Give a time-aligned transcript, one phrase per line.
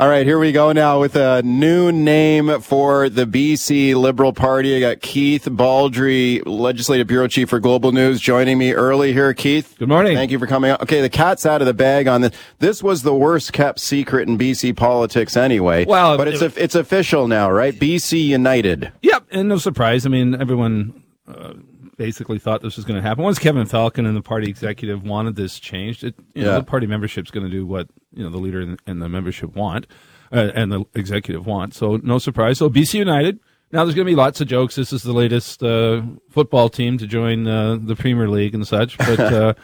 [0.00, 4.76] All right, here we go now with a new name for the BC Liberal Party.
[4.76, 9.34] I got Keith Baldrey, Legislative Bureau Chief for Global News, joining me early here.
[9.34, 9.74] Keith.
[9.76, 10.14] Good morning.
[10.14, 10.82] Thank you for coming out.
[10.82, 12.32] Okay, the cat's out of the bag on this.
[12.60, 15.84] This was the worst kept secret in BC politics anyway.
[15.84, 17.74] Well, but it's, it- it's official now, right?
[17.74, 18.92] BC United.
[19.02, 20.06] Yep, and no surprise.
[20.06, 21.54] I mean, everyone uh,
[21.98, 23.22] basically thought this was going to happen.
[23.22, 26.86] Once Kevin Falcon and the party executive wanted this changed, it, you know, the party
[26.86, 29.86] membership is going to do what you know the leader and, and the membership want,
[30.32, 31.74] uh, and the executive want.
[31.74, 32.56] So no surprise.
[32.58, 33.40] So BC United.
[33.70, 34.76] Now there's going to be lots of jokes.
[34.76, 36.00] This is the latest uh,
[36.30, 39.20] football team to join uh, the Premier League and such, but.
[39.32, 39.54] Uh,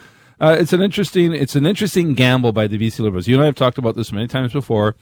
[0.41, 3.28] uh, it's an interesting, it's an interesting gamble by the BC Liberals.
[3.28, 4.97] You and I have talked about this many times before.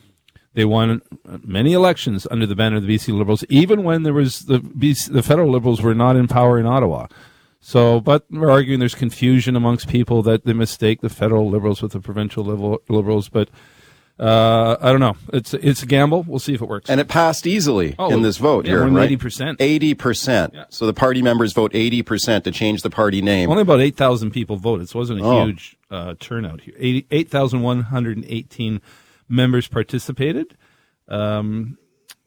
[0.54, 1.00] They won
[1.44, 5.12] many elections under the banner of the BC Liberals, even when there was the BC,
[5.12, 7.06] the federal Liberals were not in power in Ottawa.
[7.60, 11.92] So, but we're arguing there's confusion amongst people that they mistake the federal Liberals with
[11.92, 13.28] the provincial Liber- Liberals.
[13.30, 13.48] But
[14.18, 15.16] uh, I don't know.
[15.32, 16.24] It's it's a gamble.
[16.28, 16.90] We'll see if it works.
[16.90, 19.08] And it passed easily Oh, in this vote yeah, here, right?
[19.10, 19.56] 80%.
[19.56, 20.66] 80%.
[20.70, 23.48] So the party members vote 80% to change the party name.
[23.48, 24.88] Only about 8,000 people voted.
[24.90, 25.46] So it wasn't a Oh.
[25.46, 26.74] huge uh, turnout here.
[26.78, 28.80] 80 8,118
[29.32, 30.56] members participated,
[31.08, 31.78] um,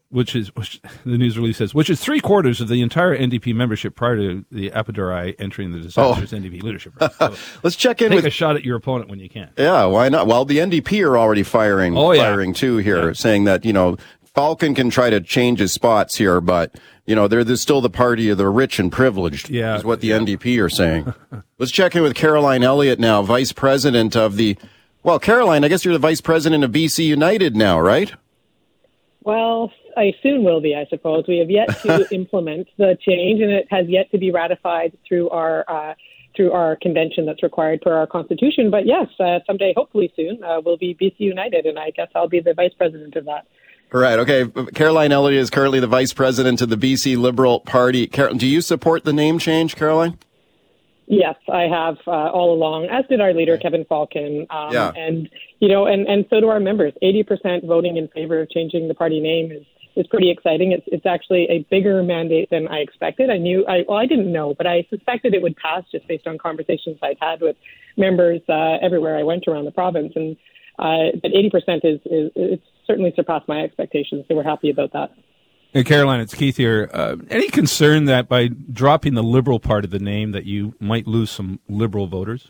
[0.09, 3.53] which is, which the news release says, which is three quarters of the entire NDP
[3.53, 6.93] membership prior to the Appadurai entering the disastrous NDP leadership.
[7.19, 9.49] So Let's check in take with a shot at your opponent when you can.
[9.57, 10.27] Yeah, why not?
[10.27, 12.21] Well, the NDP are already firing, Oh, yeah.
[12.23, 13.97] firing too here, saying that you know
[14.33, 17.89] Falcon can try to change his spots here, but you know they're, they're still the
[17.89, 19.49] party of the rich and privileged.
[19.49, 21.13] Yeah, is what the NDP are saying.
[21.57, 24.57] Let's check in with Caroline Elliott now, vice president of the.
[25.05, 28.11] Well, Caroline, I guess you're the vice president of BC United now, right?
[29.21, 31.25] Well, I soon will be, I suppose.
[31.27, 35.29] We have yet to implement the change, and it has yet to be ratified through
[35.29, 35.93] our uh,
[36.35, 38.71] through our convention that's required per our constitution.
[38.71, 42.27] But yes, uh, someday, hopefully soon, uh, we'll be BC United, and I guess I'll
[42.27, 43.45] be the vice president of that.
[43.91, 44.17] Right.
[44.17, 44.47] Okay.
[44.73, 48.07] Caroline Elliott is currently the vice president of the BC Liberal Party.
[48.07, 50.17] Car- do you support the name change, Caroline?
[51.07, 54.91] Yes, I have uh, all along, as did our leader Kevin Falcon, um, Yeah.
[54.95, 55.29] and
[55.59, 56.93] you know, and and so do our members.
[57.01, 59.63] Eighty percent voting in favor of changing the party name is
[59.95, 60.71] is pretty exciting.
[60.71, 63.29] It's it's actually a bigger mandate than I expected.
[63.29, 66.25] I knew, I well, I didn't know, but I suspected it would pass just based
[66.25, 67.55] on conversations I'd had with
[67.97, 70.35] members uh, everywhere I went around the province, and
[70.79, 74.25] uh, but eighty percent is is it's certainly surpassed my expectations.
[74.27, 75.11] So we're happy about that.
[75.75, 76.89] Hey, Caroline, it's Keith here.
[76.93, 81.05] Uh, any concern that by dropping the liberal part of the name that you might
[81.05, 82.49] lose some liberal voters?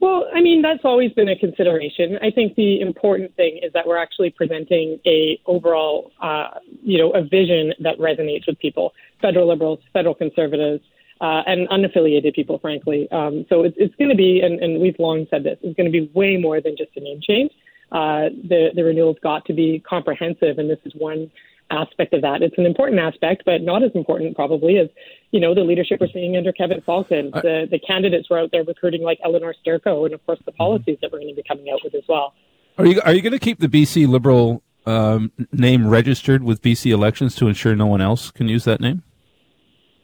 [0.00, 2.18] Well, I mean that's always been a consideration.
[2.20, 7.12] I think the important thing is that we're actually presenting a overall, uh, you know,
[7.12, 8.92] a vision that resonates with people,
[9.22, 10.84] federal liberals, federal conservatives,
[11.22, 13.08] uh, and unaffiliated people, frankly.
[13.10, 15.90] Um, so it's, it's going to be, and, and we've long said this, it's going
[15.90, 17.52] to be way more than just a name change.
[17.90, 21.30] Uh, the the renewal's got to be comprehensive, and this is one
[21.70, 22.42] aspect of that.
[22.42, 24.88] It's an important aspect, but not as important probably as
[25.32, 27.30] you know the leadership we're seeing under Kevin Falcon.
[27.30, 30.98] The the candidates were out there recruiting like Elenore Sturko, and of course the policies
[31.02, 32.34] that we're going to be coming out with as well.
[32.78, 36.92] Are you are you going to keep the BC Liberal um, name registered with BC
[36.92, 39.02] Elections to ensure no one else can use that name?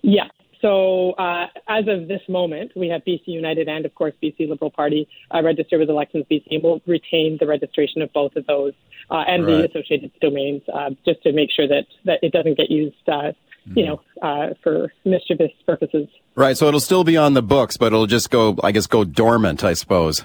[0.02, 0.28] Yeah.
[0.62, 4.70] So uh, as of this moment, we have BC United and, of course, BC Liberal
[4.70, 8.72] Party uh, registered with Elections BC, and we'll retain the registration of both of those
[9.10, 12.70] uh, and the associated domains uh, just to make sure that, that it doesn't get
[12.70, 13.32] used, uh,
[13.74, 16.08] you know, uh, for mischievous purposes.
[16.36, 16.56] Right.
[16.56, 19.64] So it'll still be on the books, but it'll just go, I guess, go dormant,
[19.64, 20.24] I suppose.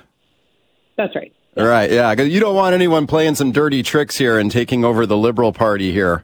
[0.97, 1.33] That's right.
[1.57, 1.91] All right.
[1.91, 2.13] Yeah.
[2.13, 5.91] you don't want anyone playing some dirty tricks here and taking over the Liberal Party
[5.91, 6.23] here.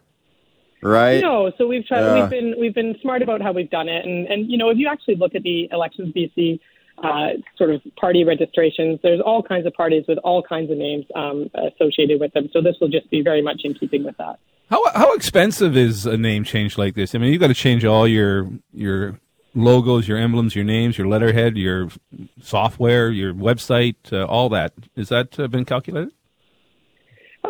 [0.83, 1.21] Right.
[1.21, 2.01] No, so we've tried.
[2.01, 2.21] Yeah.
[2.21, 4.77] We've been we've been smart about how we've done it, and and you know if
[4.77, 6.59] you actually look at the elections BC
[7.01, 11.05] uh, sort of party registrations, there's all kinds of parties with all kinds of names
[11.15, 12.49] um, associated with them.
[12.53, 14.39] So this will just be very much in keeping with that.
[14.69, 17.15] How how expensive is a name change like this?
[17.15, 19.19] I mean, you've got to change all your your
[19.55, 21.89] logos, your emblems, your names, your letterhead, your
[22.41, 24.73] software, your website, uh, all that.
[24.95, 26.11] Is that uh, been calculated?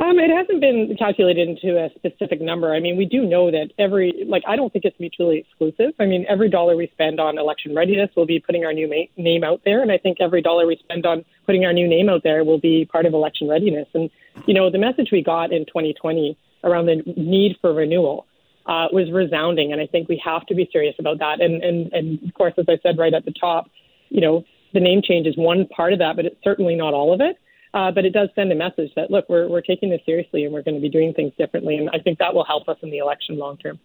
[0.01, 2.74] Um, it hasn't been calculated into a specific number.
[2.74, 5.94] I mean, we do know that every, like, I don't think it's mutually exclusive.
[6.00, 9.24] I mean, every dollar we spend on election readiness will be putting our new ma-
[9.24, 9.84] name out there.
[9.84, 12.60] And I think every dollar we spend on putting our new name out there will
[12.60, 13.88] be part of election readiness.
[13.94, 14.10] And,
[14.48, 18.25] you know, the message we got in 2020 around the need for renewal
[18.66, 19.72] uh, was resounding.
[19.72, 21.40] And I think we have to be serious about that.
[21.40, 23.69] And, and, and of course, as I said right at the top,
[24.10, 24.44] you know,
[24.74, 27.38] the name change is one part of that, but it's certainly not all of it.
[27.73, 30.53] Uh, but it does send a message that look, we're we're taking this seriously and
[30.53, 32.91] we're going to be doing things differently, and I think that will help us in
[32.91, 33.79] the election long term.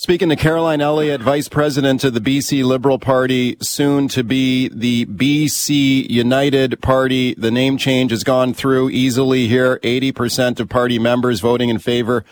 [0.00, 5.06] Speaking to Caroline Elliott, Vice President of the BC Liberal Party, soon to be the
[5.06, 7.34] BC United Party.
[7.34, 9.80] The name change has gone through easily here.
[9.82, 12.24] 80% of party members voting in favor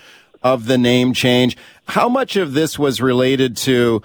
[0.44, 1.56] of the name change.
[1.88, 4.00] How much of this was related to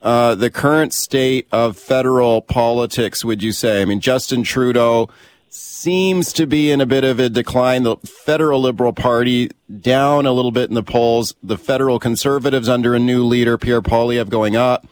[0.00, 3.82] uh, the current state of federal politics, would you say?
[3.82, 5.10] I mean, Justin Trudeau
[5.54, 7.82] seems to be in a bit of a decline.
[7.82, 9.50] The federal Liberal Party
[9.80, 11.34] down a little bit in the polls.
[11.42, 14.86] The federal Conservatives under a new leader, Pierre Poilievre, going up.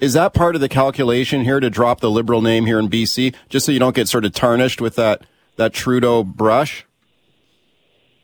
[0.00, 3.34] Is that part of the calculation here to drop the Liberal name here in BC,
[3.50, 5.22] just so you don't get sort of tarnished with that
[5.56, 6.85] that Trudeau brush?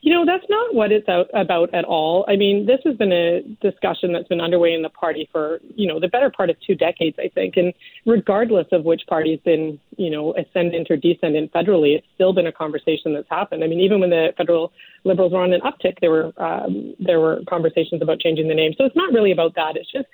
[0.04, 2.24] You know, that's not what it's out about at all.
[2.26, 5.86] I mean, this has been a discussion that's been underway in the party for, you
[5.86, 7.56] know, the better part of two decades, I think.
[7.56, 7.72] And
[8.04, 12.52] regardless of which party's been, you know, ascendant or descendant federally, it's still been a
[12.52, 13.62] conversation that's happened.
[13.62, 14.72] I mean, even when the federal
[15.04, 18.72] liberals were on an uptick, there were um, there were conversations about changing the name.
[18.76, 19.76] So it's not really about that.
[19.76, 20.06] It's just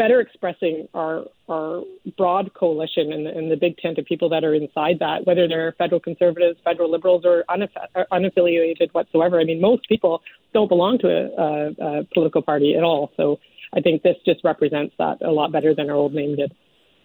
[0.00, 1.82] better expressing our our
[2.16, 5.72] broad coalition and the, the big tent of people that are inside that, whether they're
[5.76, 9.38] federal conservatives, federal liberals, or, unaff- unaffiliated whatsoever.
[9.38, 10.22] I mean, most people
[10.54, 13.10] don't belong to a, a, a political party at all.
[13.18, 13.40] So
[13.74, 16.54] I think this just represents that a lot better than our old name did.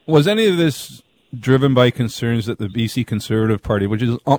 [0.08, 1.04] Was any of this
[1.38, 4.38] driven by concerns that the BC Conservative Party, which is uh,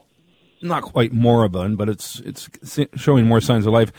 [0.63, 2.49] not quite moribund, but it's it's
[2.95, 3.93] showing more signs of life,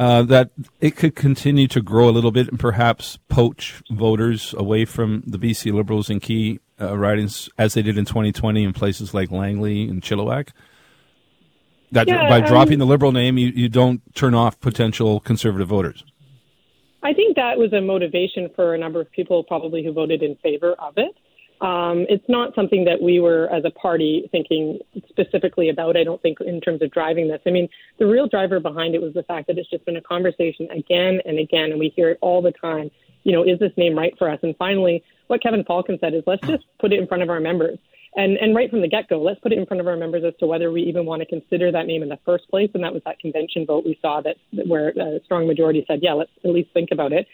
[0.00, 0.50] uh, that
[0.80, 5.38] it could continue to grow a little bit and perhaps poach voters away from the
[5.38, 9.86] BC Liberals in key uh, ridings as they did in 2020 in places like Langley
[9.86, 10.52] and Chilliwack?
[11.92, 16.02] That yeah, by dropping the Liberal name, you, you don't turn off potential Conservative voters.
[17.02, 20.34] I think that was a motivation for a number of people probably who voted in
[20.36, 21.14] favor of it.
[21.60, 24.78] Um, it's not something that we were, as a party, thinking
[25.08, 25.96] specifically about.
[25.96, 27.40] I don't think in terms of driving this.
[27.46, 27.68] I mean,
[27.98, 31.20] the real driver behind it was the fact that it's just been a conversation again
[31.26, 32.90] and again, and we hear it all the time.
[33.24, 34.38] You know, is this name right for us?
[34.42, 37.40] And finally, what Kevin Falcon said is, let's just put it in front of our
[37.40, 37.78] members.
[38.16, 40.24] And, and right from the get go, let's put it in front of our members
[40.26, 42.70] as to whether we even want to consider that name in the first place.
[42.74, 44.36] And that was that convention vote we saw that
[44.66, 47.28] where a strong majority said, yeah, let's at least think about it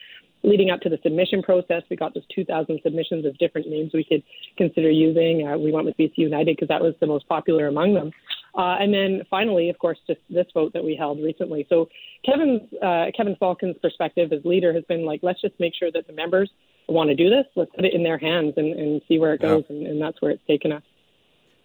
[0.46, 4.04] leading up to the submission process, we got those 2,000 submissions of different names we
[4.04, 4.22] could
[4.56, 5.46] consider using.
[5.46, 8.12] Uh, we went with BC United because that was the most popular among them.
[8.56, 11.66] Uh, and then finally, of course, just this vote that we held recently.
[11.68, 11.88] So
[12.24, 16.06] Kevin's uh, Kevin Falcon's perspective as leader has been like, let's just make sure that
[16.06, 16.50] the members
[16.88, 17.44] want to do this.
[17.54, 19.76] Let's put it in their hands and, and see where it goes, yeah.
[19.76, 20.82] and, and that's where it's taken us.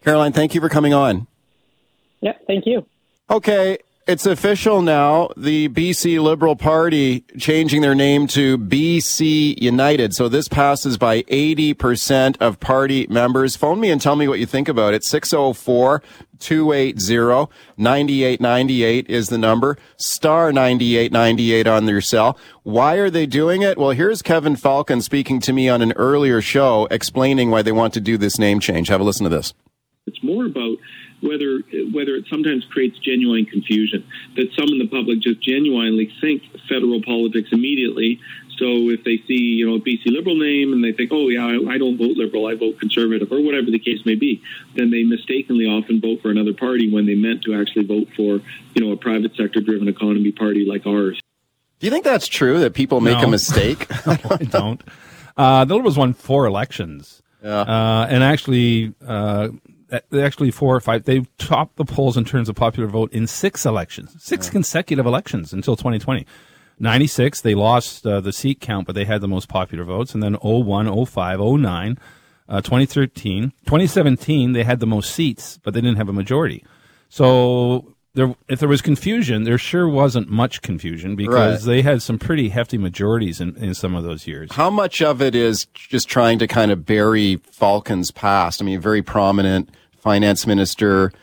[0.04, 1.28] Caroline, thank you for coming on.
[2.20, 2.86] Yeah, thank you.
[3.30, 3.78] Okay,
[4.08, 5.30] it's official now.
[5.38, 10.14] The BC Liberal Party changing their name to BC United.
[10.16, 13.56] So this passes by 80% of party members.
[13.56, 15.04] Phone me and tell me what you think about it.
[15.04, 16.02] 604
[16.40, 19.78] 280 9898 is the number.
[19.98, 22.38] Star 9898 on their cell.
[22.64, 23.78] Why are they doing it?
[23.78, 27.94] Well, here's Kevin Falcon speaking to me on an earlier show explaining why they want
[27.94, 28.88] to do this name change.
[28.88, 29.54] Have a listen to this.
[30.08, 30.78] It's more about
[31.22, 31.60] whether
[31.94, 34.04] whether it sometimes creates genuine confusion
[34.36, 38.20] that some in the public just genuinely think federal politics immediately.
[38.58, 41.46] So if they see you know a BC Liberal name and they think, oh yeah,
[41.46, 44.42] I, I don't vote Liberal, I vote Conservative, or whatever the case may be,
[44.76, 48.42] then they mistakenly often vote for another party when they meant to actually vote for
[48.76, 51.20] you know a private sector driven economy party like ours.
[51.80, 53.24] Do you think that's true that people make no.
[53.24, 53.90] a mistake?
[54.06, 54.82] no, I don't.
[55.36, 57.24] Uh, the Liberals won four elections.
[57.44, 57.62] Yeah.
[57.62, 59.50] Uh, and actually, uh,
[60.14, 61.06] actually four or five.
[61.06, 64.52] They topped the polls in terms of popular vote in six elections, six yeah.
[64.52, 66.26] consecutive elections until 2020.
[66.80, 70.16] 96, they lost uh, the seat count, but they had the most popular votes.
[70.16, 71.98] And then 01, 05, 09,
[72.50, 76.66] uh, 2013, 2017, they had the most seats, but they didn't have a majority.
[77.08, 81.72] So there, if there was confusion, there sure wasn't much confusion because right.
[81.72, 84.52] they had some pretty hefty majorities in, in some of those years.
[84.52, 88.62] How much of it is just trying to kind of bury Falcon's past?
[88.62, 91.14] I mean, very prominent finance minister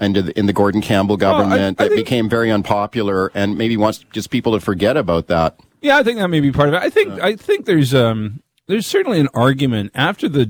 [0.00, 3.56] and in the Gordon Campbell government well, I, I that think, became very unpopular and
[3.56, 5.58] maybe wants just people to forget about that.
[5.80, 6.82] Yeah, I think that may be part of it.
[6.82, 10.46] I think I think there's um there's certainly an argument after the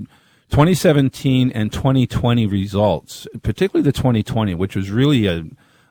[0.50, 5.44] 2017 and 2020 results, particularly the 2020, which was really a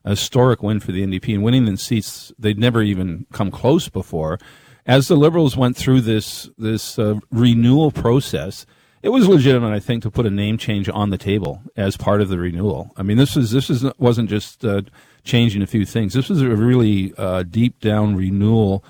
[0.05, 3.89] a historic win for the NDP and winning in seats they'd never even come close
[3.89, 4.39] before.
[4.85, 8.65] As the Liberals went through this this uh, renewal process,
[9.01, 12.21] it was legitimate, I think, to put a name change on the table as part
[12.21, 12.91] of the renewal.
[12.97, 14.81] I mean, this was this is wasn't just uh,
[15.23, 16.13] changing a few things.
[16.13, 18.83] This was a really uh, deep down renewal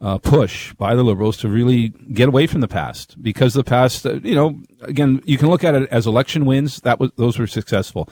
[0.00, 4.04] uh, push by the Liberals to really get away from the past because the past,
[4.04, 6.80] uh, you know, again, you can look at it as election wins.
[6.80, 8.08] That was those were successful.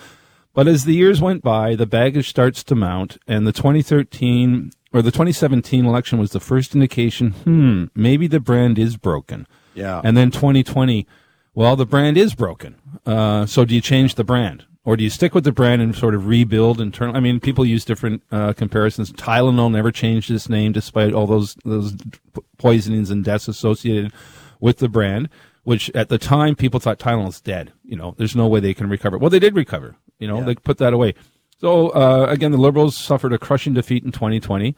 [0.53, 5.03] But as the years went by, the baggage starts to mount, and the 2013 or
[5.03, 9.47] the 2017 election was the first indication, hmm, maybe the brand is broken.
[9.75, 10.01] Yeah.
[10.03, 11.07] And then 2020,
[11.55, 12.77] well, the brand is broken.
[13.07, 14.65] Uh, so do you change the brand?
[14.83, 17.17] Or do you stick with the brand and sort of rebuild internal?
[17.17, 19.13] I mean, people use different uh, comparisons.
[19.13, 21.95] Tylenol never changed its name despite all those those
[22.57, 24.13] poisonings and deaths associated
[24.59, 25.29] with the brand.
[25.63, 27.73] Which at the time people thought Tylenol's dead.
[27.85, 29.19] You know, there's no way they can recover.
[29.19, 29.97] Well, they did recover.
[30.21, 30.45] You know, yeah.
[30.45, 31.15] they put that away.
[31.59, 34.77] So uh, again, the Liberals suffered a crushing defeat in 2020.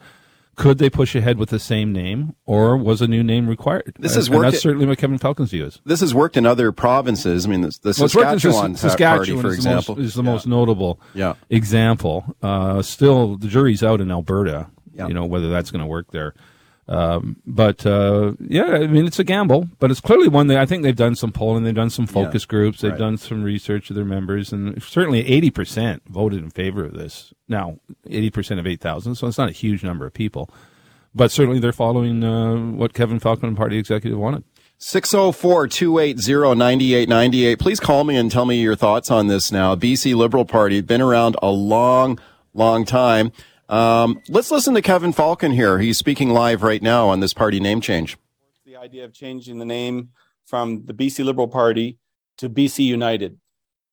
[0.55, 3.95] Could they push ahead with the same name, or was a new name required?
[3.97, 5.81] This is that's certainly what Kevin Falcon's view is.
[5.83, 7.47] This has worked in other provinces.
[7.47, 10.31] I mean, the, the Saskatchewan, Saskatchewan, party, for is example, the most, is the yeah.
[10.31, 11.33] most notable yeah.
[11.49, 12.35] example.
[12.43, 14.67] Uh, still, the jury's out in Alberta.
[14.93, 15.07] Yeah.
[15.07, 16.35] You know whether that's going to work there.
[16.87, 20.65] Um, but uh, yeah, I mean it's a gamble, but it's clearly one that I
[20.65, 22.99] think they've done some polling, they've done some focus yeah, groups, they've right.
[22.99, 27.33] done some research of their members, and certainly eighty percent voted in favor of this.
[27.47, 30.49] Now, eighty percent of eight thousand, so it's not a huge number of people,
[31.15, 34.43] but certainly they're following uh, what Kevin Falcon and Party Executive wanted.
[34.79, 37.57] 604 280 9898.
[37.57, 39.75] Please call me and tell me your thoughts on this now.
[39.75, 42.19] BC Liberal Party, been around a long,
[42.53, 43.31] long time.
[43.73, 45.79] Um, let's listen to Kevin Falcon here.
[45.79, 48.17] He's speaking live right now on this party name change.
[48.67, 50.09] The idea of changing the name
[50.45, 51.97] from the BC Liberal Party
[52.37, 53.39] to BC United.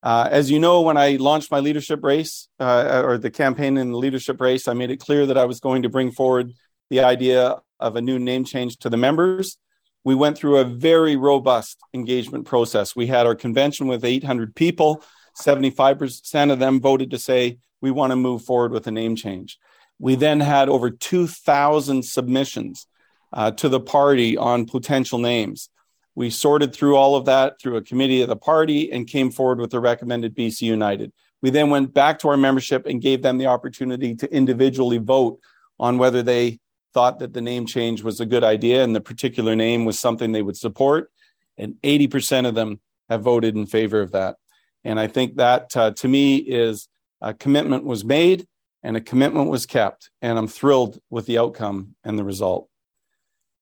[0.03, 3.93] Uh, as you know, when I launched my leadership race uh, or the campaign in
[3.93, 6.53] the leadership race, I made it clear that I was going to bring forward
[6.91, 9.57] the idea of a new name change to the members.
[10.05, 12.95] We went through a very robust engagement process.
[12.95, 15.03] We had our convention with 800 people.
[15.41, 19.59] 75% of them voted to say we want to move forward with a name change.
[20.01, 22.87] We then had over 2,000 submissions
[23.33, 25.69] uh, to the party on potential names.
[26.15, 29.61] We sorted through all of that through a committee of the party and came forward
[29.61, 31.13] with the recommended BC United.
[31.43, 35.39] We then went back to our membership and gave them the opportunity to individually vote
[35.79, 36.59] on whether they
[36.93, 40.33] thought that the name change was a good idea and the particular name was something
[40.33, 41.11] they would support.
[41.57, 44.37] And 80% of them have voted in favor of that.
[44.83, 46.89] And I think that uh, to me is
[47.21, 48.47] a commitment was made
[48.83, 50.11] and a commitment was kept.
[50.23, 52.69] And I'm thrilled with the outcome and the result.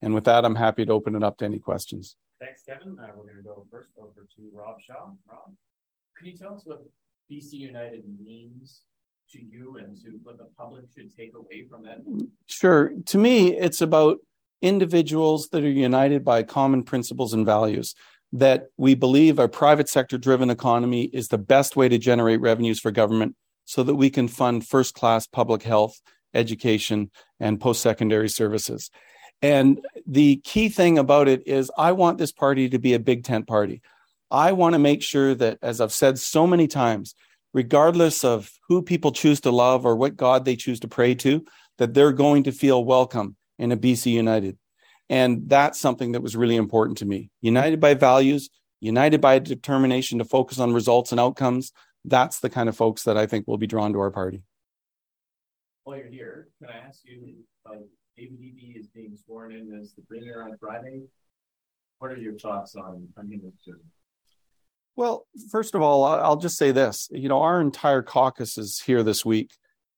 [0.01, 2.17] And with that, I'm happy to open it up to any questions.
[2.41, 2.97] Thanks, Kevin.
[3.01, 5.11] Uh, we're going to go first over to Rob Shaw.
[5.29, 5.53] Rob,
[6.17, 6.85] can you tell us what
[7.31, 8.83] BC United means
[9.33, 11.99] to you and to what the public should take away from that?
[12.47, 12.93] Sure.
[13.07, 14.19] To me, it's about
[14.63, 17.95] individuals that are united by common principles and values
[18.33, 22.79] that we believe a private sector driven economy is the best way to generate revenues
[22.79, 23.35] for government
[23.69, 26.01] so that we can fund first class public health,
[26.33, 28.91] education, and post secondary services.
[29.43, 33.25] And the key thing about it is, I want this party to be a big
[33.25, 33.83] tent party.
[34.31, 37.15] I want to make sure that, as I've said so many times,
[37.53, 41.45] regardless of who people choose to love or what God they choose to pray to,
[41.77, 44.57] that they're going to feel welcome in a BC United.
[45.11, 47.29] And that's something that was really important to me.
[47.43, 48.49] United by values,
[48.81, 51.71] united by determination to focus on results and outcomes.
[52.09, 54.43] That's the kind of folks that I think will be drawn to our party.
[55.85, 57.35] While you're here, can I ask you,
[57.67, 57.77] uh,
[58.17, 61.03] David Eby is being sworn in as the premier on Friday.
[61.99, 63.53] What are your thoughts on, on him?
[64.97, 67.09] Well, first of all, I'll just say this.
[67.13, 69.53] You know, our entire caucus is here this week,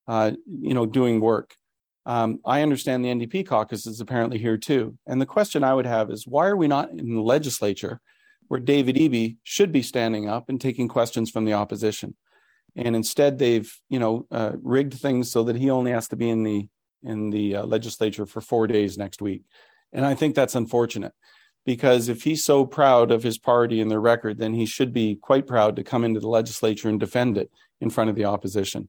[0.07, 1.55] uh, you know, doing work.
[2.07, 4.97] Um, I understand the NDP caucus is apparently here too.
[5.07, 8.01] And the question I would have is why are we not in the legislature
[8.51, 12.17] where David Eby should be standing up and taking questions from the opposition?
[12.75, 16.29] And instead, they've you know uh, rigged things so that he only has to be
[16.29, 16.69] in the
[17.05, 19.43] in the uh, legislature for four days next week.
[19.93, 21.13] And I think that's unfortunate
[21.65, 25.15] because if he's so proud of his party and their record, then he should be
[25.15, 28.89] quite proud to come into the legislature and defend it in front of the opposition.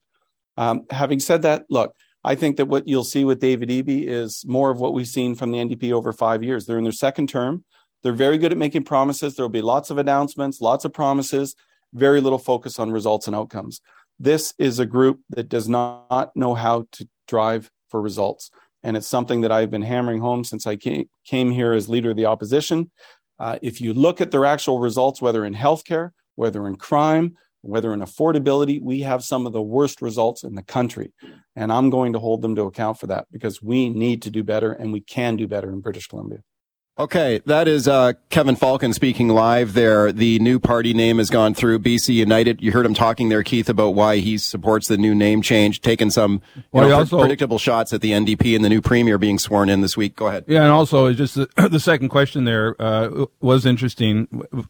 [0.57, 4.43] Um, having said that, look, I think that what you'll see with David Eby is
[4.47, 6.65] more of what we've seen from the NDP over five years.
[6.65, 7.63] They're in their second term.
[8.03, 9.36] They're very good at making promises.
[9.36, 11.55] There will be lots of announcements, lots of promises,
[11.93, 13.81] very little focus on results and outcomes.
[14.20, 18.51] This is a group that does not know how to drive for results.
[18.84, 22.17] And it's something that I've been hammering home since I came, here as leader of
[22.17, 22.91] the opposition.
[23.39, 27.93] Uh, if you look at their actual results, whether in healthcare, whether in crime, whether
[27.93, 31.13] in affordability, we have some of the worst results in the country.
[31.55, 34.43] And I'm going to hold them to account for that because we need to do
[34.43, 36.39] better and we can do better in British Columbia.
[37.00, 40.12] Okay, that is uh, Kevin Falcon speaking live there.
[40.12, 42.62] The new party name has gone through BC United.
[42.62, 46.10] You heard him talking there, Keith, about why he supports the new name change, taking
[46.10, 49.69] some well, know, also, predictable shots at the NDP and the new premier being sworn
[49.69, 50.17] in this week.
[50.17, 50.43] Go ahead.
[50.48, 54.27] Yeah, and also just the, the second question there uh, was interesting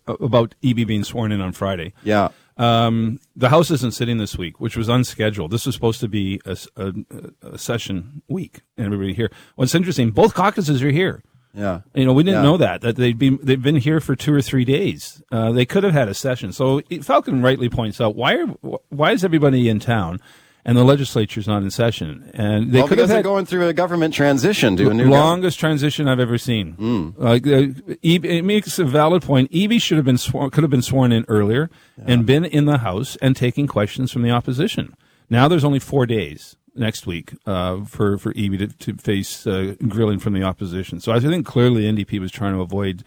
[0.07, 1.91] about Eby being sworn in on Friday.
[2.03, 2.29] Yeah.
[2.55, 5.49] Um, the House isn't sitting this week, which was unscheduled.
[5.49, 6.93] This was supposed to be a, a,
[7.41, 9.31] a session week, and everybody here.
[9.55, 11.23] What's interesting, both caucuses are here.
[11.53, 12.49] Yeah, you know, we didn't yeah.
[12.49, 15.21] know that that they'd be they've been here for two or three days.
[15.31, 16.53] Uh, they could have had a session.
[16.53, 18.45] So Falcon rightly points out why are
[18.89, 20.19] why is everybody in town?
[20.65, 22.29] and the legislature's not in session.
[22.33, 25.59] And they well, could have had going through a government transition to a new longest
[25.59, 25.79] government.
[25.79, 26.75] transition I've ever seen.
[26.75, 27.13] Mm.
[27.17, 29.51] Like uh, it makes a valid point.
[29.51, 32.05] Eby should have been sworn, could have been sworn in earlier yeah.
[32.07, 34.95] and been in the House and taking questions from the opposition.
[35.29, 39.75] Now there's only four days next week uh, for for Eby to, to face uh,
[39.87, 40.99] grilling from the opposition.
[40.99, 43.03] So I think clearly NDP was trying to avoid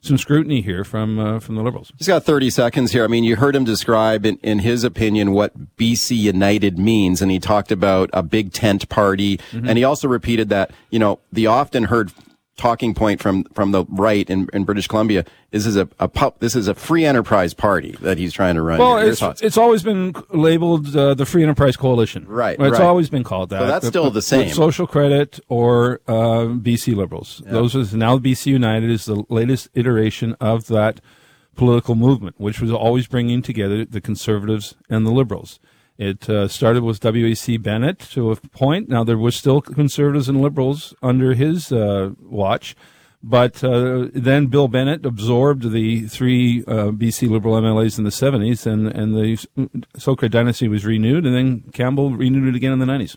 [0.00, 1.92] some scrutiny here from uh, from the Liberals.
[1.98, 3.04] He's got 30 seconds here.
[3.04, 7.30] I mean, you heard him describe, in, in his opinion, what BC United means, and
[7.30, 9.68] he talked about a big tent party, mm-hmm.
[9.68, 12.12] and he also repeated that you know the often heard
[12.56, 15.24] talking point from from the right in, in British Columbia.
[15.50, 18.62] This is a, a pup, this is a free enterprise party that he's trying to
[18.62, 18.78] run.
[18.78, 22.26] Well, it's, it's always been labeled uh, the Free Enterprise Coalition.
[22.26, 22.58] Right.
[22.58, 22.82] It's right.
[22.82, 23.60] always been called that.
[23.60, 24.50] So that's still the same.
[24.52, 27.42] Social Credit or uh, BC Liberals.
[27.44, 27.52] Yeah.
[27.52, 31.00] Those is now BC United is the latest iteration of that
[31.54, 35.58] political movement, which was always bringing together the conservatives and the liberals.
[35.98, 37.56] It uh, started with W.A.C.
[37.56, 38.88] Bennett to a point.
[38.88, 42.76] Now there were still conservatives and liberals under his uh, watch,
[43.22, 48.66] but uh, then Bill Bennett absorbed the three uh, BC Liberal MLAs in the 70s,
[48.66, 52.86] and and the Socred dynasty was renewed, and then Campbell renewed it again in the
[52.86, 53.16] 90s.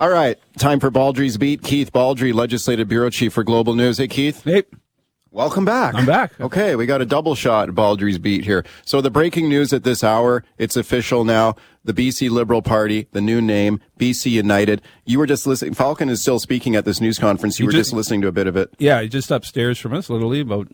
[0.00, 1.64] All right, time for Baldrey's Beat.
[1.64, 3.98] Keith Baldry, Legislative Bureau Chief for Global News.
[3.98, 4.44] Hey, Keith.
[4.44, 4.62] Hey.
[5.32, 5.96] Welcome back.
[5.96, 6.40] I'm back.
[6.40, 8.64] Okay, we got a double shot at Baldrey's Beat here.
[8.84, 11.56] So the breaking news at this hour, it's official now.
[11.82, 14.82] The BC Liberal Party, the new name, BC United.
[15.04, 15.74] You were just listening.
[15.74, 17.58] Falcon is still speaking at this news conference.
[17.58, 18.72] You, were just, just, listening to a bit of it.
[18.78, 20.68] Yeah, just upstairs from us, literally about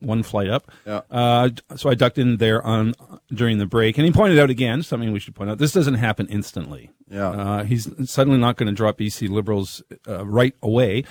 [0.00, 0.70] one flight up.
[0.86, 1.02] Yeah.
[1.10, 2.94] Uh, so I ducked in there on
[3.32, 5.58] during the break, and he pointed out again something we should point out.
[5.58, 6.90] This doesn't happen instantly.
[7.08, 7.28] Yeah.
[7.28, 11.04] Uh, he's suddenly not going to drop BC Liberals uh, right away.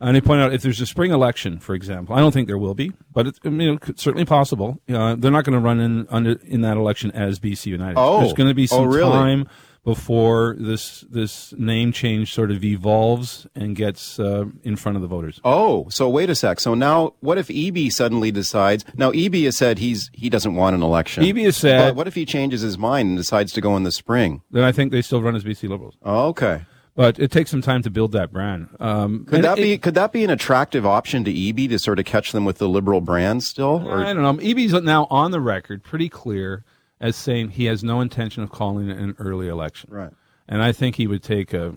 [0.00, 2.58] And he pointed out if there's a spring election, for example, I don't think there
[2.58, 4.80] will be, but it's you know, certainly possible.
[4.88, 7.98] Uh, they're not going to run in under in that election as BC United.
[7.98, 9.10] Oh, there's going to be oh, some oh, really?
[9.10, 9.48] time
[9.88, 15.08] before this this name change sort of evolves and gets uh, in front of the
[15.08, 15.40] voters.
[15.44, 16.60] Oh, so wait a sec.
[16.60, 18.84] So now, what if Eby suddenly decides?
[18.98, 21.24] Now, Eby has said he's he doesn't want an election.
[21.24, 21.88] Eby has said.
[21.88, 24.42] But what if he changes his mind and decides to go in the spring?
[24.50, 25.96] Then I think they still run as BC Liberals.
[26.02, 26.66] Oh, okay.
[26.94, 28.68] But it takes some time to build that brand.
[28.80, 31.98] Um, could that it, be could that be an attractive option to Eby to sort
[31.98, 33.88] of catch them with the liberal brand still?
[33.88, 34.04] Or?
[34.04, 34.34] I don't know.
[34.34, 36.62] Eby's now on the record, pretty clear
[37.00, 39.90] as saying he has no intention of calling an early election.
[39.92, 40.12] Right.
[40.48, 41.74] And I think he would take a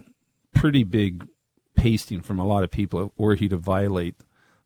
[0.53, 1.27] pretty big
[1.75, 4.15] pasting from a lot of people were he to violate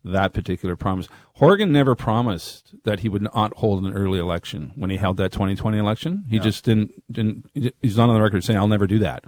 [0.04, 1.08] that particular promise.
[1.36, 5.32] Horgan never promised that he would not hold an early election when he held that
[5.32, 6.26] 2020 election.
[6.30, 6.44] He yeah.
[6.44, 7.50] just didn't, didn't,
[7.82, 9.26] he's not on the record saying, I'll never do that.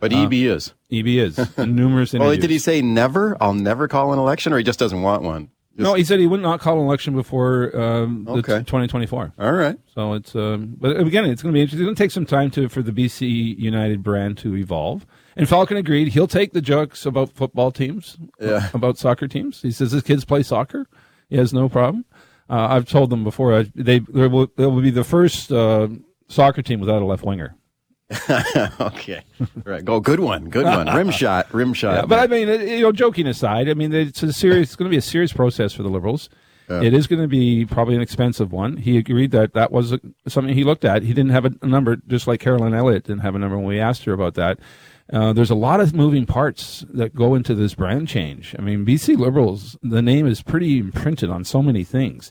[0.00, 0.74] But uh, Eby is.
[0.92, 1.58] Eby is.
[1.66, 3.36] numerous well, did he say never?
[3.40, 5.50] I'll never call an election, or he just doesn't want one?
[5.78, 8.58] No, he said he would not call an election before um, okay.
[8.58, 9.34] 2024.
[9.38, 9.78] All right.
[9.94, 11.80] So it's, um, but again, it's going to be interesting.
[11.80, 15.06] It's going to take some time to for the BC United brand to evolve.
[15.36, 18.70] And Falcon agreed he'll take the jokes about football teams, yeah.
[18.74, 19.62] about soccer teams.
[19.62, 20.86] He says his kids play soccer.
[21.30, 22.04] He has no problem.
[22.50, 25.88] Uh, I've told them before uh, they they will, they will be the first uh,
[26.28, 27.54] soccer team without a left winger.
[28.80, 29.22] okay,
[29.64, 29.84] right.
[29.84, 30.86] Go, good one, good one.
[30.96, 31.94] Rim shot, rim shot.
[31.96, 34.68] Yeah, but I mean, you know, joking aside, I mean, it's a serious.
[34.68, 36.30] It's going to be a serious process for the Liberals.
[36.70, 36.82] Yeah.
[36.82, 38.78] It is going to be probably an expensive one.
[38.78, 39.94] He agreed that that was
[40.26, 41.02] something he looked at.
[41.02, 43.80] He didn't have a number, just like Caroline Elliott didn't have a number when we
[43.80, 44.58] asked her about that.
[45.10, 48.54] Uh, there's a lot of moving parts that go into this brand change.
[48.58, 52.30] I mean, BC Liberals, the name is pretty imprinted on so many things.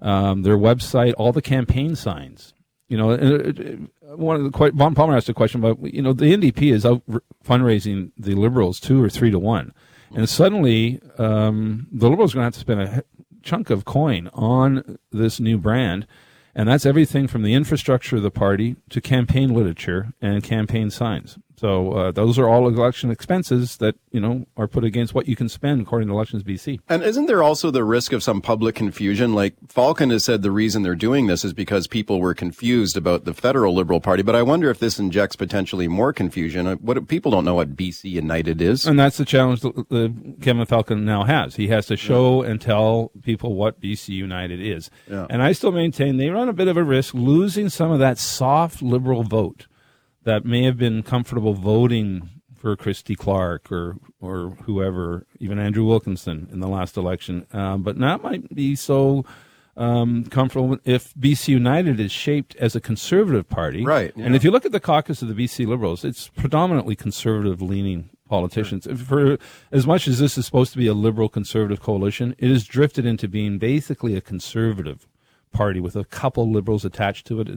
[0.00, 2.54] Um, their website, all the campaign signs
[2.94, 6.00] You know, and, uh, one of the quite Vaughn Palmer asked a question about you
[6.00, 7.02] know the NDP is out
[7.44, 9.74] fundraising the Liberals two or three to one,
[10.14, 13.04] and suddenly um, the Liberals are going to have to spend a
[13.42, 16.06] chunk of coin on this new brand.
[16.54, 21.36] And that's everything from the infrastructure of the party to campaign literature and campaign signs.
[21.56, 25.36] So uh, those are all election expenses that you know are put against what you
[25.36, 26.80] can spend according to Elections BC.
[26.88, 29.34] And isn't there also the risk of some public confusion?
[29.34, 33.24] Like Falcon has said, the reason they're doing this is because people were confused about
[33.24, 34.22] the federal Liberal Party.
[34.22, 36.66] But I wonder if this injects potentially more confusion.
[36.66, 40.36] Uh, what people don't know what BC United is, and that's the challenge that, that
[40.42, 41.56] Kevin Falcon now has.
[41.56, 42.50] He has to show yeah.
[42.50, 44.90] and tell people what BC United is.
[45.08, 45.26] Yeah.
[45.30, 48.18] And I still maintain they run a bit of a risk losing some of that
[48.18, 49.66] soft Liberal vote
[50.24, 56.48] that may have been comfortable voting for Christy Clark or or whoever, even Andrew Wilkinson
[56.50, 59.24] in the last election, um, but that might be so
[59.76, 63.84] um, comfortable if BC United is shaped as a conservative party.
[63.84, 64.12] Right.
[64.16, 64.24] Yeah.
[64.24, 68.10] And if you look at the caucus of the BC Liberals, it's predominantly conservative leaning
[68.28, 68.84] politicians.
[68.84, 68.96] Sure.
[68.96, 69.38] For
[69.70, 73.04] as much as this is supposed to be a liberal conservative coalition, it has drifted
[73.04, 75.06] into being basically a conservative
[75.52, 77.48] party with a couple liberals attached to it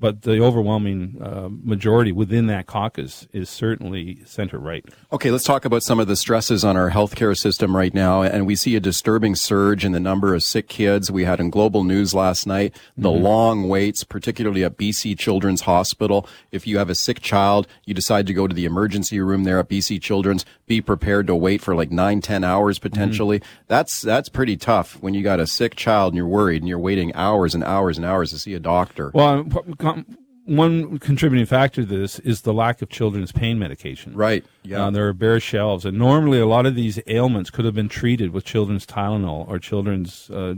[0.00, 4.84] but the overwhelming uh, majority within that caucus is certainly center right.
[5.12, 8.22] Okay, let's talk about some of the stresses on our healthcare system right now.
[8.22, 11.10] And we see a disturbing surge in the number of sick kids.
[11.10, 13.24] We had in global news last night the mm-hmm.
[13.24, 16.28] long waits, particularly at BC Children's Hospital.
[16.52, 19.58] If you have a sick child, you decide to go to the emergency room there
[19.58, 23.40] at BC Children's, be prepared to wait for like nine, ten hours potentially.
[23.40, 23.64] Mm-hmm.
[23.66, 26.78] That's, that's pretty tough when you got a sick child and you're worried and you're
[26.78, 29.10] waiting hours and hours and hours to see a doctor.
[29.12, 29.44] Well,
[30.48, 34.14] one contributing factor to this is the lack of children's pain medication.
[34.16, 34.44] Right.
[34.62, 34.86] Yeah.
[34.86, 37.88] Uh, there are bare shelves, and normally a lot of these ailments could have been
[37.88, 40.54] treated with children's Tylenol or children's uh,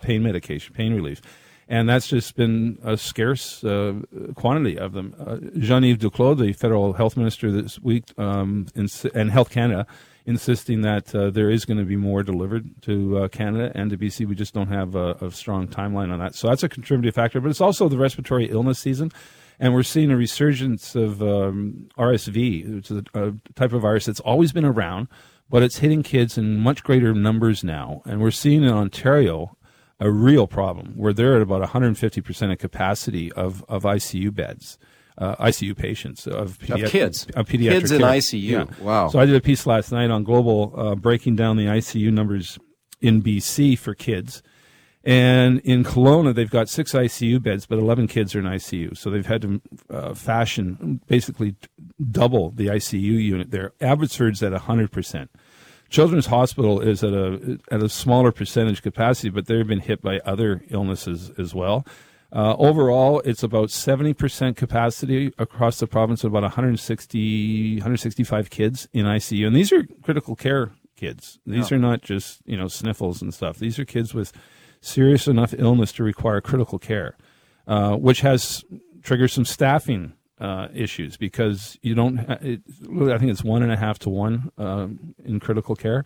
[0.00, 1.20] pain medication, pain relief,
[1.68, 3.94] and that's just been a scarce uh,
[4.36, 5.14] quantity of them.
[5.18, 9.86] Uh, Jean-Yves Duclos, the federal health minister this week, um, in, and Health Canada
[10.24, 13.98] insisting that uh, there is going to be more delivered to uh, Canada and to
[13.98, 14.26] BC.
[14.26, 16.34] We just don't have a, a, strong timeline on that.
[16.34, 17.40] So that's a contributing factor.
[17.40, 19.10] But it's also the respiratory illness season.
[19.58, 24.06] And we're seeing a resurgence of um, RSV, which is a, a type of virus
[24.06, 25.08] that's always been around,
[25.48, 28.02] but it's hitting kids in much greater numbers now.
[28.04, 29.56] And we're seeing in Ontario
[30.00, 34.78] a real problem where they're at about 150% of capacity of, of ICU beds
[35.18, 38.10] uh, ICU patients of, of kids, of pediatric kids in care.
[38.10, 38.42] ICU.
[38.42, 38.64] Yeah.
[38.80, 39.08] Wow!
[39.08, 42.58] So I did a piece last night on Global, uh, breaking down the ICU numbers
[43.00, 44.42] in BC for kids.
[45.04, 48.96] And in Kelowna, they've got six ICU beds, but 11 kids are in ICU.
[48.96, 51.56] So they've had to uh, fashion basically
[52.10, 53.72] double the ICU unit there.
[53.80, 55.28] Abbotsford's at 100%.
[55.88, 60.20] Children's Hospital is at a at a smaller percentage capacity, but they've been hit by
[60.24, 61.84] other illnesses as well.
[62.34, 69.46] Uh, overall, it's about 70% capacity across the province, about 160, 165 kids in ICU.
[69.46, 71.40] And these are critical care kids.
[71.44, 73.58] These are not just, you know, sniffles and stuff.
[73.58, 74.32] These are kids with
[74.80, 77.18] serious enough illness to require critical care,
[77.66, 78.64] uh, which has
[79.02, 83.70] triggered some staffing uh, issues because you don't, ha- it, I think it's one and
[83.70, 86.04] a half to one um, in critical care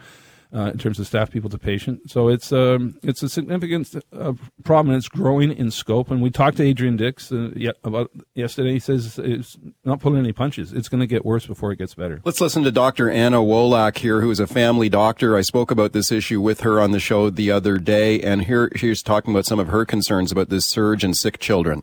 [0.54, 2.10] uh, in terms of staff people to patient.
[2.10, 4.94] So it's um, it's a significant uh, problem.
[4.94, 6.10] And it's growing in scope.
[6.10, 7.50] And we talked to Adrian Dix uh,
[7.84, 8.72] about yesterday.
[8.72, 10.72] He says it's not pulling any punches.
[10.72, 12.20] It's going to get worse before it gets better.
[12.24, 13.10] Let's listen to Dr.
[13.10, 15.36] Anna Wolak here, who is a family doctor.
[15.36, 18.70] I spoke about this issue with her on the show the other day, and here
[18.76, 21.82] she's talking about some of her concerns about this surge in sick children.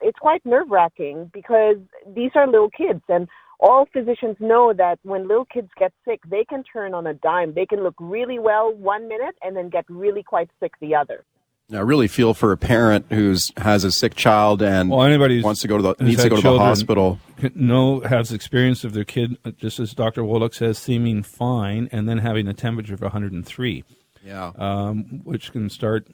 [0.00, 1.76] It's quite nerve wracking because
[2.14, 3.28] these are little kids and
[3.62, 7.54] all physicians know that when little kids get sick, they can turn on a dime.
[7.54, 11.24] They can look really well one minute and then get really quite sick the other.
[11.72, 15.62] I really feel for a parent who's has a sick child and well, anybody wants
[15.62, 17.18] to go to the needs to go to the hospital.
[17.54, 20.22] No, has experience of their kid, just as Dr.
[20.22, 23.84] Wolak says, seeming fine, and then having a temperature of 103.
[24.24, 26.08] Yeah, um, which can start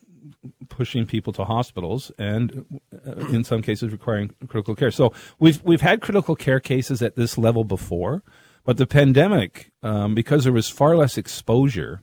[0.69, 4.91] pushing people to hospitals and uh, in some cases requiring critical care.
[4.91, 8.23] So we've we've had critical care cases at this level before,
[8.65, 12.03] but the pandemic, um, because there was far less exposure,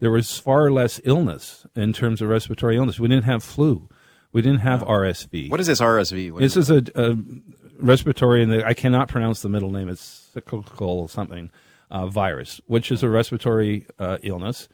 [0.00, 2.98] there was far less illness in terms of respiratory illness.
[2.98, 3.88] We didn't have flu,
[4.32, 5.50] we didn't have RSV.
[5.50, 6.32] What is this RSV?
[6.32, 7.16] What this is, is a, a,
[7.78, 9.88] respiratory, and I cannot pronounce the middle name.
[9.88, 11.50] It's cyclical something
[11.90, 14.68] uh, virus, which is a respiratory uh, illness.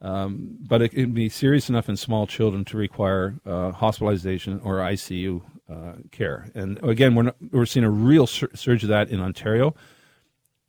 [0.00, 4.76] Um, but it can be serious enough in small children to require uh, hospitalization or
[4.76, 6.50] ICU uh, care.
[6.54, 9.74] And again, we're, not, we're seeing a real sur- surge of that in Ontario,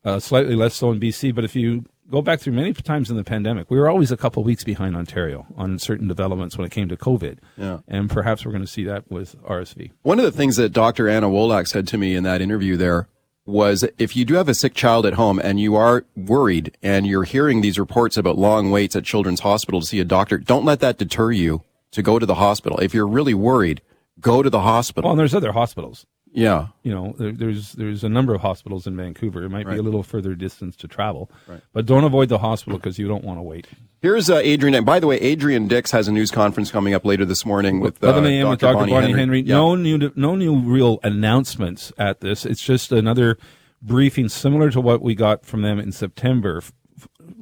[0.04, 1.36] uh, slightly less so in BC.
[1.36, 4.18] But if you go back through many times in the pandemic, we were always a
[4.18, 7.40] couple weeks behind Ontario on certain developments when it came to COVID.
[7.58, 7.80] Yeah.
[7.88, 9.92] And perhaps we're going to see that with RSV.
[10.04, 11.10] One of the things that Dr.
[11.10, 13.08] Anna Wolak said to me in that interview there
[13.48, 17.08] was if you do have a sick child at home and you are worried and
[17.08, 20.66] you're hearing these reports about long waits at Children's Hospital to see a doctor, don't
[20.66, 22.78] let that deter you to go to the hospital.
[22.80, 23.82] If you're really worried,
[24.20, 25.08] go to the hospital.
[25.08, 26.06] Well, and there's other hospitals.
[26.34, 26.68] Yeah.
[26.84, 29.44] You know, there, there's there's a number of hospitals in Vancouver.
[29.44, 29.74] It might Right.
[29.74, 31.62] be a little further distance to travel, Right.
[31.74, 33.68] but don't avoid the hospital because you don't want to wait.
[34.02, 34.76] Here's uh, Adrian.
[34.76, 37.80] And by the way, Adrian Dix has a news conference coming up later this morning
[37.80, 38.50] with uh, 11 a.m.
[38.50, 38.74] with Dr.
[38.86, 38.90] Dr.
[38.92, 39.42] Bonnie, Henry.
[39.42, 39.56] Yeah.
[39.56, 42.46] No new, no new real announcements at this.
[42.46, 43.38] It's just another
[43.82, 46.72] briefing similar to what we got from them in September, f-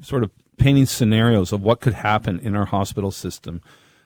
[0.01, 3.61] sort of painting scenarios of what could happen in our hospital system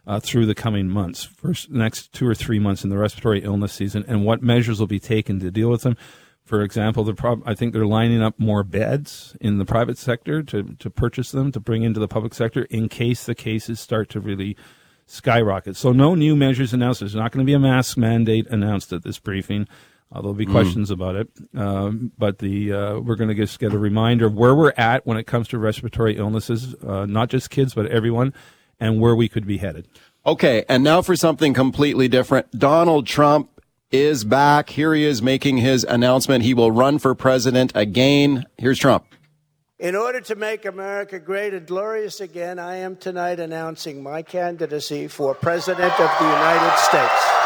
[0.10, 3.72] uh, through the coming months, first next two or three months in the respiratory illness
[3.74, 5.96] season, and what measures will be taken to deal with them.
[6.44, 10.42] For example, the prob- I think they're lining up more beds in the private sector
[10.44, 14.10] to, to purchase them to bring into the public sector in case the cases start
[14.10, 14.58] to really
[15.06, 15.76] skyrocket.
[15.76, 17.02] So no new measures announced.
[17.02, 19.68] There's not going to be a mask mandate announced at this briefing.
[20.12, 20.52] Uh, there'll be Mm.
[20.52, 24.34] questions about it, um, but the uh, we're going to just get a reminder of
[24.34, 28.34] where we're at when it comes to respiratory illnesses, uh, not just kids but everyone,
[28.80, 29.88] and where we could be headed.
[30.26, 32.52] Okay, and now for something completely different.
[32.52, 33.62] Donald Trump
[33.92, 34.70] is back.
[34.70, 36.44] Here he is making his announcement.
[36.44, 38.46] He will run for president again.
[38.58, 39.06] Here's Trump.
[39.80, 45.08] In order to make America great and glorious again, I am tonight announcing my candidacy
[45.08, 47.40] for President of the United States.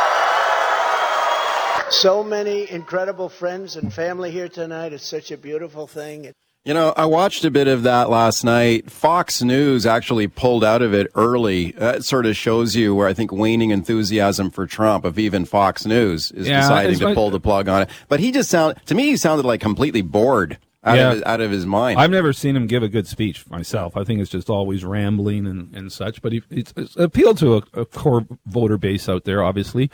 [1.92, 4.94] So many incredible friends and family here tonight.
[4.94, 6.34] It's such a beautiful thing.
[6.66, 8.90] You know, I watched a bit of that last night.
[8.90, 11.72] Fox News actually pulled out of it early.
[11.74, 15.86] That sort of shows you where I think waning enthusiasm for Trump of even Fox
[15.86, 17.90] News is Yeah, deciding to like- pull the plug on it.
[18.08, 21.08] But he just sounded, to me he sounded like completely bored out Yeah.
[21.10, 22.00] of his, out of his mind.
[22.00, 23.98] I've never seen him give a good speech myself.
[23.98, 26.22] I think it's just always rambling and, and such.
[26.22, 29.92] But he, it's, it's appealed to a, a core voter base out there, obviously.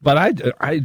[0.00, 0.32] But I,
[0.62, 0.80] I,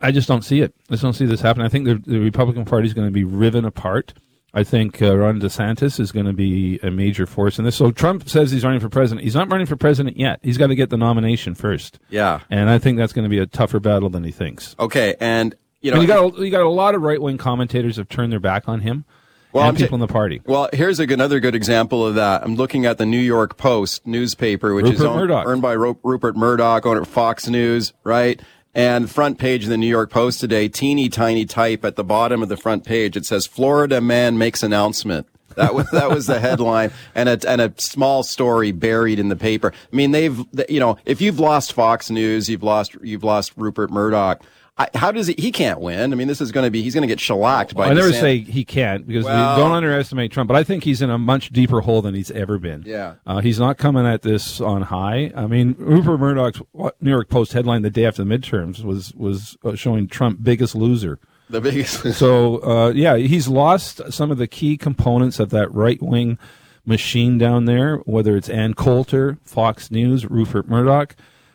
[0.00, 0.74] I just don't see it.
[0.88, 1.66] I just don't see this happening.
[1.66, 4.14] I think the, the Republican Party is going to be riven apart.
[4.54, 7.74] I think uh, Ron DeSantis is going to be a major force in this.
[7.74, 9.24] So Trump says he's running for president.
[9.24, 10.38] He's not running for president yet.
[10.42, 11.98] He's got to get the nomination first.
[12.08, 12.40] yeah.
[12.50, 14.76] And I think that's going to be a tougher battle than he thinks.
[14.78, 17.36] Okay, and you know And you got a, you got a lot of right wing
[17.36, 19.04] commentators have turned their back on him.
[19.52, 20.40] Well, and I'm people in the party.
[20.46, 22.42] Well, here's a, another good example of that.
[22.42, 25.98] I'm looking at the New York Post newspaper, which is Rupert owned, earned by Ru-
[26.02, 28.42] Rupert Murdoch, owner of Fox News, right?
[28.74, 32.42] And front page of the New York Post today, teeny tiny type at the bottom
[32.42, 35.28] of the front page, it says Florida man makes announcement.
[35.56, 39.36] That was that was the headline, and a and a small story buried in the
[39.36, 39.72] paper.
[39.92, 40.36] I mean, they've
[40.68, 44.42] you know, if you've lost Fox News, you've lost you've lost Rupert Murdoch.
[44.76, 45.34] I, how does he?
[45.38, 46.12] He can't win.
[46.12, 47.86] I mean, this is going to be he's going to get shellacked by.
[47.90, 48.20] I never DeSantis.
[48.20, 51.18] say he can't because Well- we don't underestimate Trump, but I think he's in a
[51.18, 52.82] much deeper hole than he's ever been.
[52.84, 53.14] Yeah.
[53.24, 55.30] Uh, he's not coming at this on high.
[55.36, 59.12] I mean, Rupert Murdoch's what, New York Post headline the day after the midterms was
[59.14, 61.20] was uh, showing Trump biggest loser.
[61.48, 62.14] the biggest.
[62.14, 66.36] So uh, yeah, he's lost some of the key components of that right wing
[66.84, 67.98] machine down there.
[67.98, 71.14] Whether it's Ann Coulter, Fox News, Rupert Murdoch.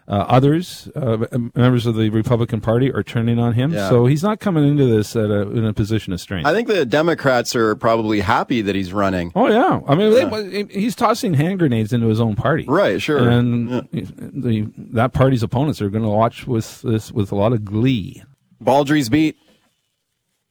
[0.10, 1.18] Uh, others, uh,
[1.54, 3.72] members of the Republican Party, are turning on him.
[3.72, 3.90] Yeah.
[3.90, 6.48] So he's not coming into this at a, in a position of strength.
[6.48, 9.32] I think the Democrats are probably happy that he's running.
[9.36, 10.12] Oh yeah, I mean
[10.52, 12.66] they, he's tossing hand grenades into his own party.
[12.68, 13.30] Right, sure.
[13.30, 14.02] And Yeah.
[14.18, 18.24] the that party's opponents are going to watch with this with a lot of glee.
[18.64, 19.38] Baldrey's beat.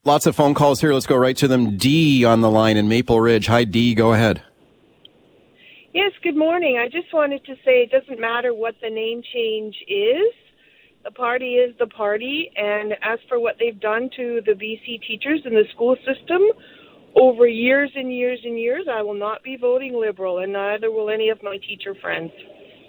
[0.05, 0.93] Lots of phone calls here.
[0.93, 1.75] Let's go right to them.
[1.75, 3.47] D on the line in Maple Ridge.
[3.47, 3.93] Hi, D.
[3.93, 4.41] Go ahead.
[5.93, 6.77] Yes, good morning.
[6.77, 10.33] I just wanted to say it doesn't matter what the name change is.
[11.03, 12.51] The party is the party.
[12.55, 16.41] And as for what they've done to the BC teachers in the school system
[17.19, 21.09] over years and years and years, I will not be voting Liberal, and neither will
[21.09, 22.31] any of my teacher friends.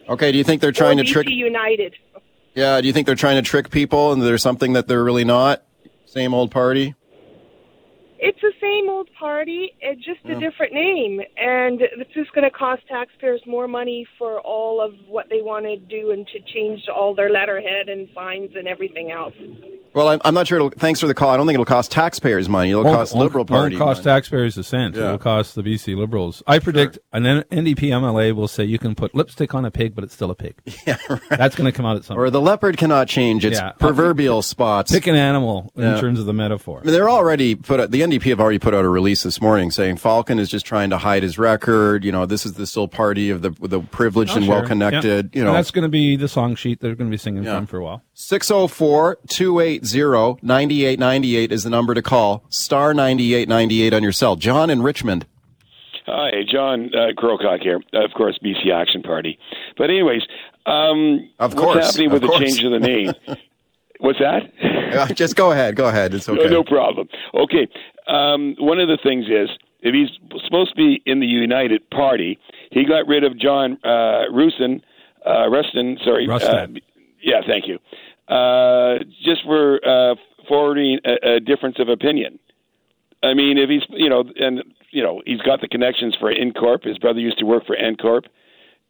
[0.07, 0.31] Okay.
[0.31, 1.31] Do you think they're trying or to BC trick?
[1.31, 1.95] United.
[2.55, 2.83] Yeah.
[2.83, 5.63] Do you think they're trying to trick people, and there's something that they're really not?
[6.05, 6.95] Same old party.
[8.23, 11.21] It's the same old party, it's just a different name.
[11.39, 15.65] And it's just going to cost taxpayers more money for all of what they want
[15.65, 19.33] to do and to change all their letterhead and signs and everything else.
[19.93, 20.57] Well, I'm, I'm not sure.
[20.57, 21.31] It'll, thanks for the call.
[21.31, 22.71] I don't think it'll cost taxpayers money.
[22.71, 23.77] It'll Won't- cost won't- Liberal Party.
[23.77, 24.17] Won't cost money.
[24.17, 24.95] taxpayers a cent.
[24.95, 25.07] Yeah.
[25.07, 26.43] It'll cost the BC Liberals.
[26.47, 30.05] I predict an NDP MLA will say you can put lipstick on a pig, but
[30.05, 30.55] it's still a pig.
[30.87, 31.21] Yeah, right.
[31.31, 32.19] That's going to come out at some.
[32.19, 33.69] Or the leopard cannot change its Yeah.
[33.69, 34.91] Uh, proverbial spots.
[34.93, 36.01] Pick an animal in Yeah.
[36.01, 36.81] terms of the metaphor.
[36.81, 37.81] I mean, they're already put.
[37.81, 40.65] out- The NDP have already put out a release this morning saying Falcon is just
[40.65, 42.05] trying to hide his record.
[42.05, 44.55] You know, this is the still party of the the privileged Oh, and sure.
[44.61, 45.31] well connected.
[45.35, 47.45] You And know, that's going to be the song sheet they're going to be singing
[47.45, 48.03] from for a while.
[48.15, 52.45] 604 280 9898 is the number to call.
[52.49, 54.37] Star 9898 on your cell.
[54.37, 55.27] John in Richmond.
[56.07, 57.81] Hi, John uh, Krokok here.
[57.93, 59.39] Of course, BC Action Party.
[59.77, 60.23] But anyways,
[60.67, 63.13] um, Of course, what's course, happening of with the change of the name?
[64.01, 64.53] what's that?
[64.93, 65.77] Uh, Just go ahead.
[65.77, 66.15] Go ahead.
[66.15, 66.45] It's okay.
[66.45, 67.09] No, no problem.
[67.35, 67.69] Okay.
[68.09, 69.49] Um, one of the things is
[69.81, 70.09] if he's
[70.45, 72.39] supposed to be in the United Party,
[72.71, 74.83] he got rid of John uh, Rusin,
[75.27, 76.27] uh, Rustin, sorry.
[76.27, 76.77] Rustad.
[76.77, 76.81] Uh,
[77.23, 77.79] yeah, thank you.
[78.31, 80.15] Uh, just for uh,
[80.49, 82.39] forwarding a, a difference of opinion.
[83.23, 84.63] I mean, if he's, you know, and,
[84.93, 86.85] you know, he's got the connections for Incorp.
[86.85, 88.27] His brother used to work for Incorp.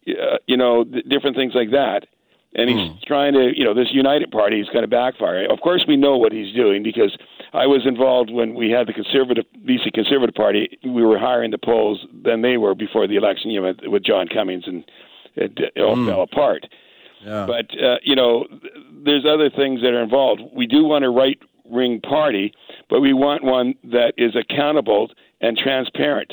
[0.07, 2.07] Uh, you know, th- different things like that.
[2.55, 5.47] And he's trying to, you know, this United Party is going to backfire.
[5.51, 7.17] Of course, we know what he's doing because
[7.53, 10.79] I was involved when we had the conservative BC Conservative Party.
[10.85, 13.51] We were higher in the polls than they were before the election.
[13.51, 14.85] You know, with, with John Cummins, and
[15.37, 16.67] it, it all fell apart.
[17.25, 17.47] Yeah.
[17.47, 18.47] But uh, you know,
[19.05, 20.43] there's other things that are involved.
[20.55, 22.53] We do want a right wing party,
[22.89, 26.33] but we want one that is accountable and transparent.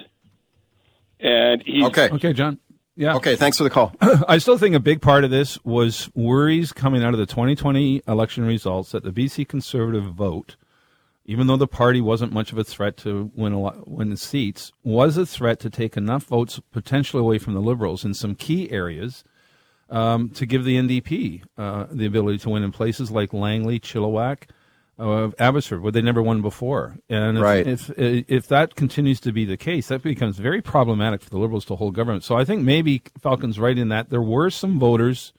[1.20, 2.10] And he's Okay.
[2.10, 2.60] Okay, John.
[2.96, 3.16] Yeah.
[3.16, 3.36] Okay.
[3.36, 3.94] Thanks for the call.
[4.28, 8.02] I still think a big part of this was worries coming out of the 2020
[8.08, 10.56] election results that the BC Conservative vote,
[11.26, 14.18] even though the party wasn't much of a threat to win a lot, win the
[14.18, 18.34] seats, was a threat to take enough votes potentially away from the Liberals in some
[18.34, 19.24] key areas
[19.90, 24.44] um, to give the NDP uh, the ability to win in places like Langley, Chilliwack,
[25.00, 26.98] uh, Abbotsford, where they never won before.
[27.10, 27.68] And if, Right.
[27.68, 31.66] if if that continues to be the case, that becomes very problematic for the Liberals
[31.66, 32.24] to hold government.
[32.24, 35.34] So I think maybe Falcon's right in that there were some voters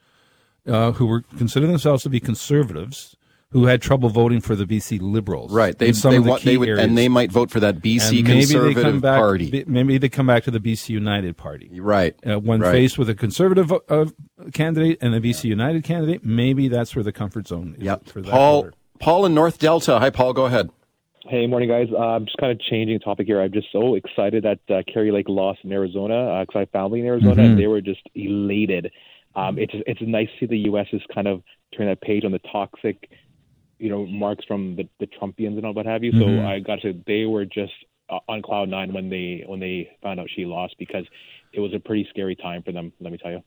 [0.66, 3.16] uh, who were considering themselves to be conservatives
[3.50, 5.52] who had trouble voting for the BC Liberals.
[5.52, 5.76] Right.
[5.78, 6.84] They, some they of the want, key they would, areas.
[6.84, 9.64] and they might vote for that BC And maybe they Conservative come back, Party.
[9.66, 11.70] Maybe they come back to the BC United Party.
[11.80, 12.14] Right.
[12.26, 12.72] Uh, when Right.
[12.72, 14.06] faced with a conservative uh,
[14.52, 18.04] candidate and a BC United candidate, maybe that's where the comfort zone is Yep.
[18.08, 18.62] for that Paul.
[18.62, 18.74] voter.
[19.00, 19.98] Paul in North Delta.
[19.98, 20.34] Hi, Paul.
[20.34, 20.68] Go ahead.
[21.26, 21.88] Hey, morning, guys.
[21.92, 23.40] Uh, I'm just kind of changing topic here.
[23.40, 27.00] I'm just so excited that uh, Kari Lake lost in Arizona because I have family
[27.00, 27.46] in Arizona, Mhm.
[27.50, 28.90] and they were just elated.
[29.36, 30.86] Um, it's it's nice to see the U.S.
[30.92, 31.42] is kind of
[31.74, 33.10] turning that page on the toxic,
[33.78, 36.12] you know, marks from the, the Trumpians and all what have you.
[36.12, 37.72] So I got to say they were just
[38.10, 41.04] uh, on cloud nine when they when they found out she lost because
[41.52, 42.92] it was a pretty scary time for them.
[43.00, 43.42] Let me tell you.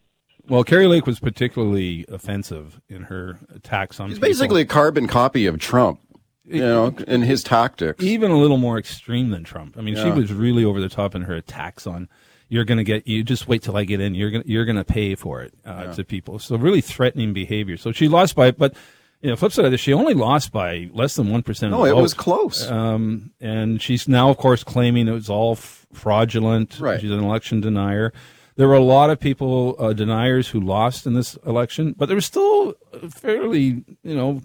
[0.48, 4.30] Well, Kari Lake was particularly offensive in her attacks on He's people.
[4.30, 6.00] basically a carbon copy of Trump.
[6.44, 8.04] You know, in his tactics.
[8.04, 9.78] even a little more extreme than Trump.
[9.78, 12.10] I mean, she was really over the top in her attacks on.
[12.50, 13.08] You're going to get.
[13.08, 14.16] You just wait till I get in.
[14.16, 14.44] You're gonna.
[14.46, 15.94] You're going to pay for it uh, Yeah.
[15.94, 16.40] to people.
[16.40, 17.78] So really threatening behavior.
[17.78, 18.76] So she lost by, but
[19.22, 21.72] you know, flip side of this, she only lost by less than one percent.
[21.72, 22.70] No, it was close.
[22.70, 26.80] Um, and she's now, of course, claiming it was all f- fraudulent.
[26.80, 27.00] Right.
[27.00, 28.14] She's an election denier.
[28.56, 32.16] There were a lot of people, uh, deniers, who lost in this election, but there
[32.16, 34.42] was still a fairly, you know,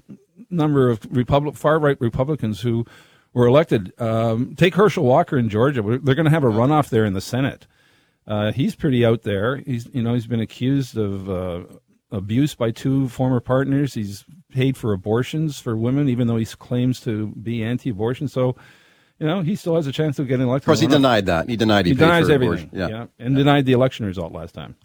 [0.50, 2.86] number of Republic, far right Republicans who
[3.32, 3.92] were elected.
[4.00, 7.20] Um, take Herschel Walker in Georgia; they're going to have a runoff there in the
[7.20, 7.66] Senate.
[8.26, 9.56] Uh, he's pretty out there.
[9.56, 11.60] He's, you know, he's been accused of uh,
[12.10, 13.94] abuse by two former partners.
[13.94, 18.28] He's paid for abortions for women, even though he claims to be anti-abortion.
[18.28, 18.56] So,
[19.18, 20.64] you know, he still has a chance of getting elected.
[20.64, 21.48] Of course, he denied that.
[21.48, 22.70] He denied he, He paid denies for everything.
[22.72, 22.90] abortion.
[22.90, 23.06] Yeah.
[23.18, 24.76] and denied the election result last time.